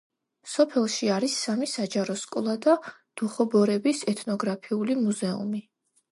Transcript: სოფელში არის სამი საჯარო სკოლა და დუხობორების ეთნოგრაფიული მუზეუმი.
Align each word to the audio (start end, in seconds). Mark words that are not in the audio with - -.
სოფელში 0.51 1.09
არის 1.15 1.33
სამი 1.41 1.67
საჯარო 1.73 2.15
სკოლა 2.21 2.55
და 2.63 2.73
დუხობორების 3.21 4.01
ეთნოგრაფიული 4.13 4.97
მუზეუმი. 5.03 5.63